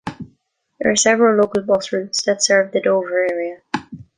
[0.79, 3.61] There are several local bus routes that serve the Dover area.